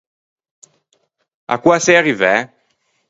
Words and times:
À 1.53 1.55
che 1.61 1.67
oa 1.67 1.77
sei 1.83 1.97
arrivæ? 1.99 2.33